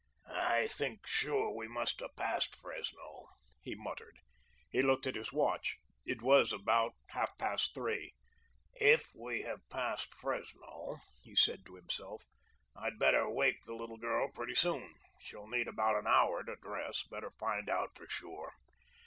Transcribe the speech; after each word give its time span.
"I 0.25 0.65
think 0.65 1.05
sure 1.05 1.53
we 1.55 1.67
must 1.67 1.99
have 1.99 2.15
passed 2.15 2.55
Fresno," 2.55 3.27
he 3.61 3.75
muttered. 3.75 4.17
He 4.71 4.81
looked 4.81 5.05
at 5.05 5.13
his 5.13 5.31
watch. 5.31 5.77
It 6.07 6.23
was 6.23 6.51
about 6.51 6.95
half 7.09 7.37
past 7.37 7.75
three. 7.75 8.15
"If 8.73 9.11
we 9.13 9.43
have 9.43 9.61
passed 9.69 10.15
Fresno," 10.15 10.97
he 11.21 11.35
said 11.35 11.67
to 11.67 11.75
himself, 11.75 12.23
"I'd 12.75 12.97
better 12.97 13.29
wake 13.29 13.61
the 13.63 13.75
little 13.75 13.97
girl 13.97 14.31
pretty 14.33 14.55
soon. 14.55 14.91
She'll 15.19 15.45
need 15.47 15.67
about 15.67 15.95
an 15.95 16.07
hour 16.07 16.43
to 16.45 16.55
dress. 16.55 17.03
Better 17.07 17.29
find 17.29 17.69
out 17.69 17.91
for 17.95 18.09
sure." 18.09 18.53